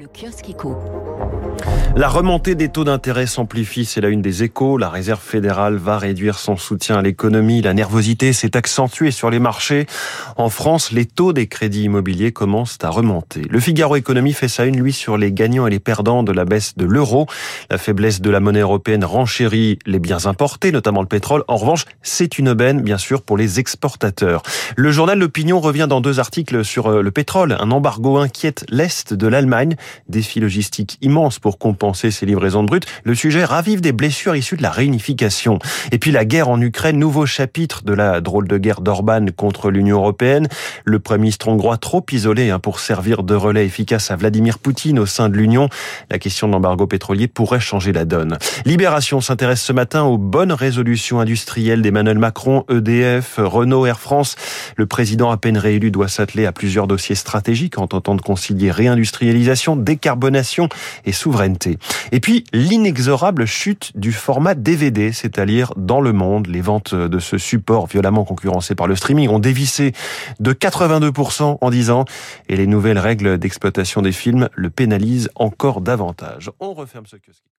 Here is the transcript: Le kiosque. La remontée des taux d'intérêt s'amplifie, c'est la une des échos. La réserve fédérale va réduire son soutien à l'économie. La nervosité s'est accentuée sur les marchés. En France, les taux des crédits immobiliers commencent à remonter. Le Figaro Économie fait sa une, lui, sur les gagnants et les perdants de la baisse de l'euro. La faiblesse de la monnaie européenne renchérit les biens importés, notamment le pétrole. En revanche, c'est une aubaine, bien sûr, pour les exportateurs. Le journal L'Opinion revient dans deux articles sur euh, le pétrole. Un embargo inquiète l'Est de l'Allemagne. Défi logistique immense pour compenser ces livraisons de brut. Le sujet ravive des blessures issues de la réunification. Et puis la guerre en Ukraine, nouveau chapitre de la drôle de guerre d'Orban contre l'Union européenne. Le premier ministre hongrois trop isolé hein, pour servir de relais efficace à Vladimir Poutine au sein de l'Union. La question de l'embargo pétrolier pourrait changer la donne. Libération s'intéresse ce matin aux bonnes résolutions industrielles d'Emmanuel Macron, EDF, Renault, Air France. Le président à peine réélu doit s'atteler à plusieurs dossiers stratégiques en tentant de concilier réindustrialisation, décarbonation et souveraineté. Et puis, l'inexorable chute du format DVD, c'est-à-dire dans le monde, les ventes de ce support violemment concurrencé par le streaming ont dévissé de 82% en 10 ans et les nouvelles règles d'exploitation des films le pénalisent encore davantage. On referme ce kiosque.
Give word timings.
Le 0.00 0.06
kiosque. 0.06 0.46
La 1.96 2.08
remontée 2.08 2.54
des 2.54 2.68
taux 2.68 2.84
d'intérêt 2.84 3.26
s'amplifie, 3.26 3.84
c'est 3.84 4.00
la 4.00 4.08
une 4.08 4.22
des 4.22 4.44
échos. 4.44 4.78
La 4.78 4.88
réserve 4.88 5.20
fédérale 5.20 5.74
va 5.74 5.98
réduire 5.98 6.38
son 6.38 6.56
soutien 6.56 6.96
à 6.98 7.02
l'économie. 7.02 7.60
La 7.60 7.74
nervosité 7.74 8.32
s'est 8.32 8.56
accentuée 8.56 9.10
sur 9.10 9.28
les 9.28 9.40
marchés. 9.40 9.86
En 10.36 10.48
France, 10.48 10.92
les 10.92 11.04
taux 11.04 11.32
des 11.32 11.48
crédits 11.48 11.82
immobiliers 11.82 12.32
commencent 12.32 12.78
à 12.82 12.88
remonter. 12.88 13.42
Le 13.50 13.60
Figaro 13.60 13.96
Économie 13.96 14.32
fait 14.32 14.48
sa 14.48 14.64
une, 14.64 14.80
lui, 14.80 14.92
sur 14.92 15.18
les 15.18 15.32
gagnants 15.32 15.66
et 15.66 15.70
les 15.70 15.80
perdants 15.80 16.22
de 16.22 16.32
la 16.32 16.44
baisse 16.44 16.76
de 16.76 16.86
l'euro. 16.86 17.26
La 17.70 17.76
faiblesse 17.76 18.22
de 18.22 18.30
la 18.30 18.40
monnaie 18.40 18.60
européenne 18.60 19.04
renchérit 19.04 19.78
les 19.84 19.98
biens 19.98 20.24
importés, 20.26 20.72
notamment 20.72 21.02
le 21.02 21.08
pétrole. 21.08 21.44
En 21.48 21.56
revanche, 21.56 21.84
c'est 22.02 22.38
une 22.38 22.48
aubaine, 22.48 22.80
bien 22.80 22.98
sûr, 22.98 23.20
pour 23.20 23.36
les 23.36 23.58
exportateurs. 23.58 24.42
Le 24.76 24.92
journal 24.92 25.18
L'Opinion 25.18 25.60
revient 25.60 25.86
dans 25.88 26.00
deux 26.00 26.20
articles 26.20 26.64
sur 26.64 26.86
euh, 26.86 27.02
le 27.02 27.10
pétrole. 27.10 27.56
Un 27.60 27.70
embargo 27.70 28.16
inquiète 28.16 28.64
l'Est 28.70 29.12
de 29.12 29.26
l'Allemagne. 29.26 29.76
Défi 30.08 30.40
logistique 30.40 30.98
immense 31.02 31.38
pour 31.38 31.58
compenser 31.58 32.10
ces 32.10 32.26
livraisons 32.26 32.62
de 32.62 32.68
brut. 32.68 32.86
Le 33.04 33.14
sujet 33.14 33.44
ravive 33.44 33.80
des 33.80 33.92
blessures 33.92 34.36
issues 34.36 34.56
de 34.56 34.62
la 34.62 34.70
réunification. 34.70 35.58
Et 35.92 35.98
puis 35.98 36.10
la 36.10 36.24
guerre 36.24 36.48
en 36.48 36.60
Ukraine, 36.60 36.98
nouveau 36.98 37.26
chapitre 37.26 37.82
de 37.84 37.92
la 37.92 38.20
drôle 38.20 38.48
de 38.48 38.58
guerre 38.58 38.80
d'Orban 38.80 39.26
contre 39.36 39.70
l'Union 39.70 39.98
européenne. 39.98 40.48
Le 40.84 40.98
premier 40.98 41.20
ministre 41.20 41.48
hongrois 41.48 41.76
trop 41.76 42.04
isolé 42.10 42.50
hein, 42.50 42.58
pour 42.58 42.80
servir 42.80 43.22
de 43.22 43.34
relais 43.34 43.66
efficace 43.66 44.10
à 44.10 44.16
Vladimir 44.16 44.58
Poutine 44.58 44.98
au 44.98 45.06
sein 45.06 45.28
de 45.28 45.36
l'Union. 45.36 45.68
La 46.10 46.18
question 46.18 46.48
de 46.48 46.52
l'embargo 46.52 46.86
pétrolier 46.86 47.28
pourrait 47.28 47.60
changer 47.60 47.92
la 47.92 48.04
donne. 48.04 48.38
Libération 48.64 49.20
s'intéresse 49.20 49.62
ce 49.62 49.72
matin 49.72 50.02
aux 50.02 50.18
bonnes 50.18 50.52
résolutions 50.52 51.20
industrielles 51.20 51.82
d'Emmanuel 51.82 52.18
Macron, 52.18 52.64
EDF, 52.70 53.34
Renault, 53.38 53.86
Air 53.86 54.00
France. 54.00 54.36
Le 54.76 54.86
président 54.86 55.30
à 55.30 55.36
peine 55.36 55.58
réélu 55.58 55.90
doit 55.90 56.08
s'atteler 56.08 56.46
à 56.46 56.52
plusieurs 56.52 56.86
dossiers 56.86 57.14
stratégiques 57.14 57.78
en 57.78 57.86
tentant 57.86 58.14
de 58.14 58.22
concilier 58.22 58.70
réindustrialisation, 58.70 59.69
décarbonation 59.76 60.68
et 61.04 61.12
souveraineté. 61.12 61.78
Et 62.12 62.20
puis, 62.20 62.44
l'inexorable 62.52 63.46
chute 63.46 63.92
du 63.96 64.12
format 64.12 64.54
DVD, 64.54 65.12
c'est-à-dire 65.12 65.72
dans 65.76 66.00
le 66.00 66.12
monde, 66.12 66.46
les 66.46 66.60
ventes 66.60 66.94
de 66.94 67.18
ce 67.18 67.38
support 67.38 67.86
violemment 67.86 68.24
concurrencé 68.24 68.74
par 68.74 68.86
le 68.86 68.96
streaming 68.96 69.28
ont 69.28 69.38
dévissé 69.38 69.92
de 70.40 70.52
82% 70.52 71.58
en 71.60 71.70
10 71.70 71.90
ans 71.90 72.04
et 72.48 72.56
les 72.56 72.66
nouvelles 72.66 72.98
règles 72.98 73.38
d'exploitation 73.38 74.02
des 74.02 74.12
films 74.12 74.48
le 74.54 74.70
pénalisent 74.70 75.30
encore 75.34 75.80
davantage. 75.80 76.50
On 76.60 76.72
referme 76.74 77.06
ce 77.06 77.16
kiosque. 77.16 77.50